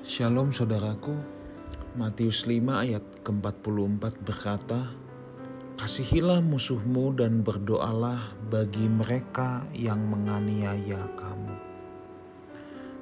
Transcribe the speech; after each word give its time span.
Shalom 0.00 0.48
saudaraku, 0.48 1.12
Matius 1.92 2.48
5 2.48 2.56
ayat 2.72 3.04
ke-44 3.20 4.24
berkata, 4.24 4.88
Kasihilah 5.76 6.40
musuhmu 6.40 7.12
dan 7.12 7.44
berdoalah 7.44 8.32
bagi 8.48 8.88
mereka 8.88 9.68
yang 9.76 10.00
menganiaya 10.00 11.04
kamu. 11.20 11.52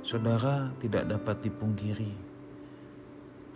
Saudara 0.03 0.74
tidak 0.82 1.06
dapat 1.06 1.38
dipungkiri, 1.47 2.11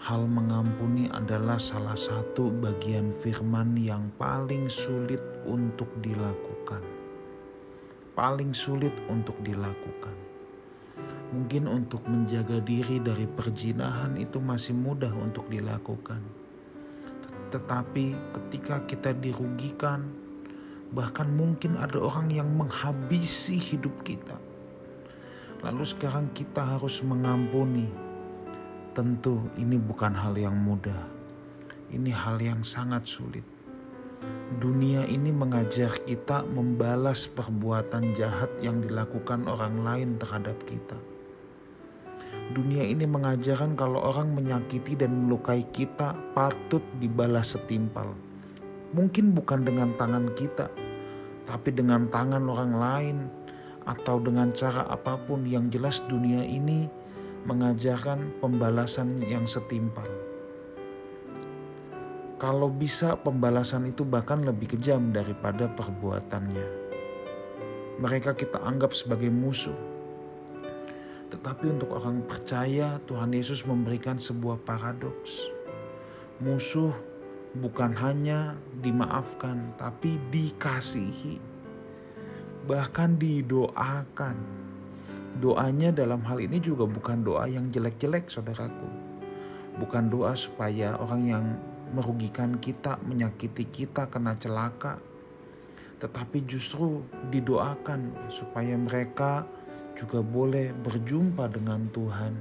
hal 0.07 0.23
mengampuni 0.31 1.11
adalah 1.11 1.59
salah 1.59 1.99
satu 1.99 2.47
bagian 2.47 3.11
firman 3.11 3.75
yang 3.75 4.15
paling 4.23 4.71
sulit 4.71 5.43
untuk 5.51 5.91
dilakukan. 5.99 6.87
Paling 8.15 8.55
sulit 8.55 8.95
untuk 9.11 9.35
dilakukan 9.43 10.32
Mungkin 11.33 11.65
untuk 11.65 12.05
menjaga 12.05 12.61
diri 12.61 13.01
dari 13.01 13.25
perjinahan 13.25 14.21
itu 14.21 14.37
masih 14.37 14.77
mudah 14.77 15.09
untuk 15.17 15.49
dilakukan. 15.49 16.21
Tetapi 17.49 18.37
ketika 18.37 18.85
kita 18.85 19.17
dirugikan, 19.17 20.13
bahkan 20.93 21.33
mungkin 21.33 21.81
ada 21.81 21.97
orang 22.05 22.29
yang 22.29 22.53
menghabisi 22.53 23.57
hidup 23.57 24.05
kita. 24.05 24.37
Lalu 25.65 25.89
sekarang 25.89 26.29
kita 26.37 26.77
harus 26.77 27.01
mengampuni. 27.01 27.89
Tentu 28.93 29.49
ini 29.57 29.81
bukan 29.81 30.13
hal 30.13 30.37
yang 30.37 30.53
mudah. 30.53 31.09
Ini 31.89 32.13
hal 32.13 32.45
yang 32.45 32.61
sangat 32.61 33.09
sulit. 33.09 33.45
Dunia 34.61 35.09
ini 35.09 35.33
mengajar 35.33 35.97
kita 36.05 36.45
membalas 36.45 37.25
perbuatan 37.25 38.13
jahat 38.13 38.53
yang 38.61 38.85
dilakukan 38.85 39.49
orang 39.49 39.81
lain 39.81 40.21
terhadap 40.21 40.61
kita 40.69 41.01
Dunia 42.53 42.85
ini 42.85 43.09
mengajarkan 43.09 43.81
kalau 43.81 44.05
orang 44.05 44.37
menyakiti 44.37 44.93
dan 44.93 45.25
melukai 45.25 45.65
kita 45.73 46.13
patut 46.37 46.85
dibalas 47.01 47.57
setimpal. 47.57 48.13
Mungkin 48.93 49.33
bukan 49.33 49.65
dengan 49.65 49.97
tangan 49.97 50.29
kita, 50.37 50.69
tapi 51.49 51.73
dengan 51.73 52.13
tangan 52.13 52.45
orang 52.45 52.73
lain 52.77 53.17
atau 53.89 54.21
dengan 54.21 54.53
cara 54.53 54.85
apa 54.85 55.17
pun 55.17 55.49
yang 55.49 55.73
jelas 55.73 56.05
dunia 56.13 56.45
ini 56.45 56.93
mengajarkan 57.49 58.37
pembalasan 58.45 59.25
yang 59.25 59.49
setimpal. 59.49 60.07
Kalau 62.37 62.69
bisa 62.69 63.17
pembalasan 63.17 63.89
itu 63.89 64.05
bahkan 64.05 64.45
lebih 64.45 64.77
kejam 64.77 65.09
daripada 65.09 65.73
perbuatannya. 65.73 66.85
Mereka 67.97 68.35
kita 68.35 68.61
anggap 68.61 68.93
sebagai 68.93 69.31
musuh, 69.31 69.92
tetapi 71.33 71.73
untuk 71.73 71.97
orang 71.97 72.21
percaya, 72.29 73.01
Tuhan 73.09 73.33
Yesus 73.33 73.65
memberikan 73.65 74.21
sebuah 74.21 74.61
paradoks. 74.69 75.49
Musuh 76.45 76.93
bukan 77.57 77.97
hanya 77.97 78.53
dimaafkan, 78.85 79.73
tapi 79.81 80.21
dikasihi, 80.29 81.41
bahkan 82.69 83.17
didoakan. 83.17 84.37
Doanya 85.41 85.89
dalam 85.97 86.21
hal 86.29 86.45
ini 86.45 86.61
juga 86.61 86.85
bukan 86.85 87.25
doa 87.25 87.49
yang 87.49 87.73
jelek-jelek, 87.73 88.29
saudaraku. 88.29 88.85
Bukan 89.81 90.13
doa 90.13 90.37
supaya 90.37 91.01
orang 91.01 91.23
yang 91.25 91.45
merugikan 91.97 92.61
kita, 92.61 93.01
menyakiti 93.09 93.65
kita, 93.73 94.05
kena 94.13 94.37
celaka, 94.37 95.01
tetapi 95.97 96.45
justru 96.45 97.01
didoakan 97.33 98.29
supaya 98.29 98.77
mereka 98.77 99.49
juga 99.97 100.25
boleh 100.25 100.73
berjumpa 100.83 101.49
dengan 101.53 101.89
Tuhan. 101.93 102.35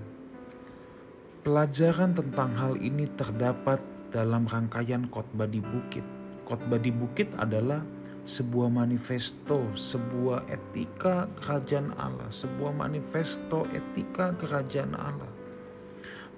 Pelajaran 1.42 2.14
tentang 2.14 2.54
hal 2.54 2.78
ini 2.78 3.10
terdapat 3.18 3.82
dalam 4.14 4.46
rangkaian 4.46 5.10
khotbah 5.10 5.50
di 5.50 5.64
bukit. 5.64 6.06
Khotbah 6.46 6.78
di 6.78 6.94
bukit 6.94 7.32
adalah 7.40 7.82
sebuah 8.30 8.70
manifesto, 8.70 9.66
sebuah 9.74 10.46
etika 10.52 11.26
kerajaan 11.42 11.96
Allah, 11.98 12.30
sebuah 12.30 12.78
manifesto 12.78 13.66
etika 13.74 14.38
kerajaan 14.38 14.94
Allah. 14.94 15.32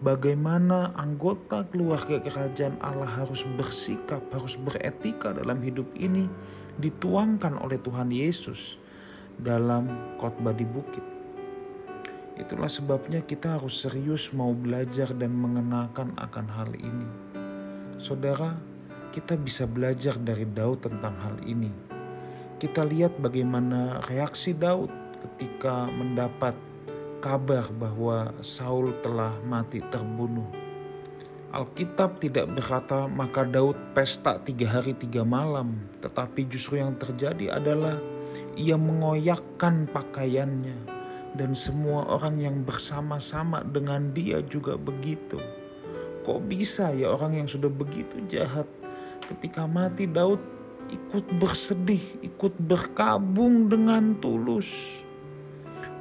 Bagaimana 0.03 0.91
anggota 0.99 1.63
keluarga 1.67 2.19
kerajaan 2.19 2.75
Allah 2.83 3.07
harus 3.07 3.47
bersikap, 3.55 4.23
harus 4.31 4.59
beretika 4.59 5.31
dalam 5.31 5.59
hidup 5.63 5.87
ini 5.95 6.27
dituangkan 6.79 7.59
oleh 7.59 7.79
Tuhan 7.79 8.11
Yesus 8.11 8.82
dalam 9.41 10.15
khotbah 10.21 10.53
di 10.53 10.67
bukit. 10.67 11.03
Itulah 12.33 12.69
sebabnya 12.69 13.21
kita 13.21 13.61
harus 13.61 13.85
serius 13.85 14.33
mau 14.33 14.57
belajar 14.57 15.13
dan 15.13 15.37
mengenakan 15.37 16.17
akan 16.17 16.47
hal 16.49 16.73
ini. 16.73 17.09
Saudara, 18.01 18.57
kita 19.13 19.37
bisa 19.37 19.69
belajar 19.69 20.17
dari 20.17 20.49
Daud 20.49 20.81
tentang 20.81 21.13
hal 21.21 21.37
ini. 21.45 21.69
Kita 22.57 22.81
lihat 22.81 23.21
bagaimana 23.21 24.01
reaksi 24.09 24.57
Daud 24.57 24.89
ketika 25.21 25.85
mendapat 25.93 26.57
kabar 27.21 27.63
bahwa 27.77 28.33
Saul 28.41 28.97
telah 29.05 29.37
mati 29.45 29.79
terbunuh. 29.93 30.49
Alkitab 31.53 32.17
tidak 32.17 32.49
berkata 32.49 33.05
maka 33.05 33.45
Daud 33.45 33.77
pesta 33.93 34.41
tiga 34.41 34.73
hari 34.73 34.97
tiga 34.97 35.21
malam, 35.21 35.77
tetapi 36.01 36.49
justru 36.49 36.81
yang 36.81 36.97
terjadi 36.97 37.53
adalah 37.53 38.01
ia 38.55 38.77
mengoyakkan 38.77 39.89
pakaiannya 39.89 40.93
dan 41.33 41.57
semua 41.57 42.05
orang 42.05 42.37
yang 42.37 42.61
bersama-sama 42.61 43.65
dengan 43.65 44.13
dia 44.13 44.41
juga 44.45 44.77
begitu. 44.77 45.41
Kok 46.23 46.39
bisa 46.47 46.93
ya 46.95 47.11
orang 47.11 47.43
yang 47.43 47.47
sudah 47.49 47.67
begitu 47.67 48.21
jahat 48.29 48.69
ketika 49.27 49.67
mati 49.67 50.07
Daud 50.07 50.39
ikut 50.91 51.25
bersedih, 51.41 52.01
ikut 52.21 52.53
berkabung 52.63 53.67
dengan 53.67 54.15
tulus. 54.21 55.01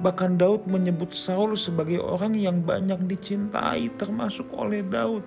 Bahkan 0.02 0.34
Daud 0.38 0.66
menyebut 0.66 1.14
Saul 1.14 1.54
sebagai 1.54 2.02
orang 2.02 2.34
yang 2.34 2.62
banyak 2.62 3.06
dicintai 3.06 3.86
termasuk 3.94 4.50
oleh 4.50 4.82
Daud. 4.82 5.22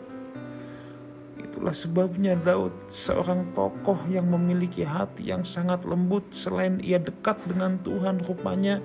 Itulah 1.56 1.72
sebabnya 1.72 2.36
Daud 2.36 2.76
seorang 2.92 3.48
tokoh 3.56 3.96
yang 4.12 4.28
memiliki 4.28 4.84
hati 4.84 5.32
yang 5.32 5.48
sangat 5.48 5.88
lembut 5.88 6.28
selain 6.36 6.84
ia 6.84 7.00
dekat 7.00 7.40
dengan 7.48 7.80
Tuhan 7.80 8.20
rupanya 8.28 8.84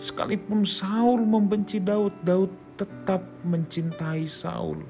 sekalipun 0.00 0.64
Saul 0.64 1.28
membenci 1.28 1.76
Daud, 1.76 2.16
Daud 2.24 2.48
tetap 2.80 3.20
mencintai 3.44 4.24
Saul. 4.24 4.80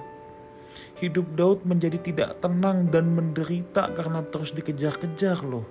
Hidup 1.02 1.26
Daud 1.34 1.66
menjadi 1.66 1.98
tidak 1.98 2.38
tenang 2.38 2.86
dan 2.86 3.10
menderita 3.10 3.90
karena 3.98 4.22
terus 4.30 4.54
dikejar-kejar 4.54 5.42
loh 5.42 5.66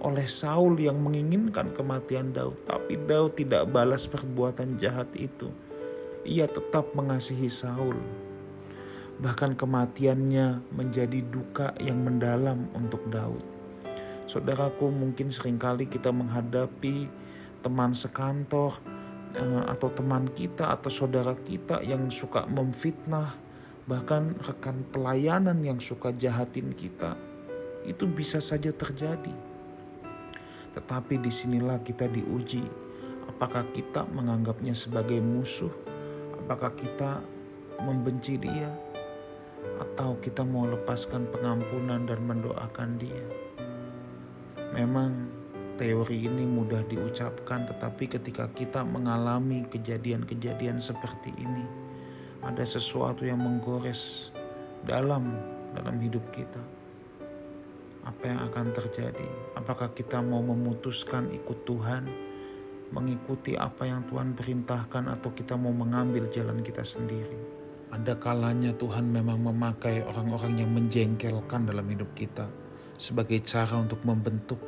oleh 0.00 0.24
Saul 0.24 0.80
yang 0.80 0.96
menginginkan 0.96 1.76
kematian 1.76 2.32
Daud. 2.32 2.56
Tapi 2.64 2.96
Daud 3.04 3.36
tidak 3.36 3.68
balas 3.68 4.08
perbuatan 4.08 4.80
jahat 4.80 5.12
itu. 5.12 5.52
Ia 6.24 6.48
tetap 6.48 6.88
mengasihi 6.96 7.52
Saul 7.52 8.25
bahkan 9.20 9.56
kematiannya 9.56 10.60
menjadi 10.76 11.24
duka 11.32 11.72
yang 11.80 12.04
mendalam 12.04 12.68
untuk 12.76 13.00
Daud. 13.08 13.40
Saudaraku, 14.26 14.90
mungkin 14.90 15.30
sering 15.30 15.56
kali 15.56 15.86
kita 15.86 16.10
menghadapi 16.10 17.08
teman 17.62 17.94
sekantor 17.96 18.76
eh, 19.32 19.62
atau 19.70 19.88
teman 19.94 20.28
kita 20.34 20.74
atau 20.74 20.90
saudara 20.90 21.32
kita 21.46 21.80
yang 21.86 22.10
suka 22.12 22.44
memfitnah, 22.50 23.32
bahkan 23.86 24.34
rekan 24.44 24.82
pelayanan 24.90 25.62
yang 25.62 25.78
suka 25.78 26.12
jahatin 26.12 26.74
kita. 26.74 27.14
Itu 27.86 28.10
bisa 28.10 28.42
saja 28.42 28.74
terjadi. 28.74 29.32
Tetapi 30.76 31.22
di 31.22 31.32
sinilah 31.32 31.80
kita 31.80 32.04
diuji, 32.10 32.66
apakah 33.30 33.64
kita 33.72 34.04
menganggapnya 34.12 34.76
sebagai 34.76 35.22
musuh, 35.22 35.72
apakah 36.44 36.74
kita 36.76 37.22
membenci 37.80 38.36
dia, 38.36 38.68
atau 39.78 40.16
kita 40.20 40.44
mau 40.44 40.68
lepaskan 40.68 41.28
pengampunan 41.30 42.06
dan 42.06 42.20
mendoakan 42.24 42.96
dia. 43.00 43.26
Memang 44.72 45.28
teori 45.76 46.24
ini 46.24 46.44
mudah 46.48 46.84
diucapkan, 46.88 47.68
tetapi 47.68 48.08
ketika 48.08 48.48
kita 48.56 48.80
mengalami 48.82 49.64
kejadian-kejadian 49.68 50.80
seperti 50.80 51.32
ini, 51.36 51.64
ada 52.44 52.64
sesuatu 52.64 53.24
yang 53.24 53.40
menggores 53.40 54.32
dalam 54.84 55.36
dalam 55.76 55.96
hidup 56.00 56.24
kita. 56.32 56.60
Apa 58.06 58.22
yang 58.30 58.40
akan 58.52 58.66
terjadi? 58.70 59.28
Apakah 59.58 59.90
kita 59.92 60.22
mau 60.22 60.40
memutuskan 60.40 61.26
ikut 61.34 61.66
Tuhan, 61.66 62.06
mengikuti 62.94 63.58
apa 63.58 63.84
yang 63.84 64.06
Tuhan 64.06 64.32
perintahkan, 64.32 65.10
atau 65.10 65.34
kita 65.34 65.58
mau 65.58 65.74
mengambil 65.74 66.30
jalan 66.30 66.62
kita 66.62 66.86
sendiri? 66.86 67.55
Ada 67.94 68.18
kalanya 68.18 68.74
Tuhan 68.74 69.06
memang 69.14 69.38
memakai 69.46 70.02
orang-orang 70.02 70.58
yang 70.58 70.70
menjengkelkan 70.74 71.70
dalam 71.70 71.86
hidup 71.86 72.10
kita 72.18 72.50
sebagai 72.98 73.38
cara 73.46 73.78
untuk 73.78 74.02
membentuk 74.02 74.58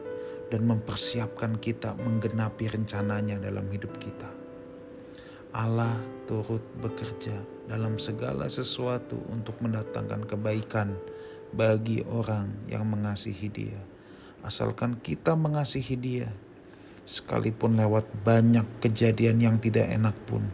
dan 0.48 0.64
mempersiapkan 0.64 1.58
kita 1.60 1.98
menggenapi 1.98 2.70
rencananya 2.70 3.42
dalam 3.42 3.68
hidup 3.68 3.92
kita. 4.00 4.28
Allah 5.56 5.96
turut 6.28 6.60
bekerja 6.78 7.34
dalam 7.66 7.96
segala 7.96 8.46
sesuatu 8.52 9.16
untuk 9.32 9.56
mendatangkan 9.64 10.28
kebaikan 10.28 10.92
bagi 11.56 12.04
orang 12.04 12.52
yang 12.68 12.84
mengasihi 12.84 13.48
Dia. 13.48 13.80
Asalkan 14.44 15.00
kita 15.00 15.34
mengasihi 15.34 15.96
Dia, 15.96 16.28
sekalipun 17.08 17.80
lewat 17.80 18.04
banyak 18.22 18.64
kejadian 18.84 19.40
yang 19.40 19.56
tidak 19.56 19.88
enak 19.88 20.14
pun, 20.28 20.44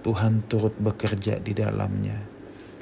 Tuhan 0.00 0.48
turut 0.48 0.72
bekerja 0.80 1.36
di 1.44 1.52
dalamnya. 1.52 2.16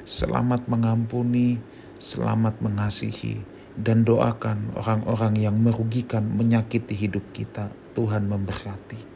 Selamat 0.07 0.71
mengampuni, 0.71 1.59
selamat 1.99 2.63
mengasihi, 2.63 3.43
dan 3.75 4.07
doakan 4.07 4.71
orang-orang 4.79 5.35
yang 5.35 5.55
merugikan, 5.59 6.23
menyakiti 6.23 6.95
hidup 6.95 7.23
kita. 7.35 7.67
Tuhan 7.91 8.31
memberkati. 8.31 9.08